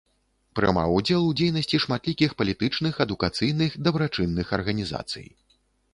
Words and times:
Прымаў 0.59 0.93
удзел 0.99 1.21
у 1.31 1.35
дзейнасці 1.41 1.81
шматлікіх 1.83 2.33
палітычных, 2.41 2.93
адукацыйных, 3.07 3.79
дабрачынных 3.89 4.47
арганізацый. 4.59 5.27